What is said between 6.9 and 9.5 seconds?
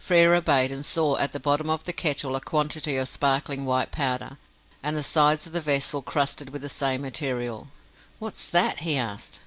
material. "What's that?" he asked.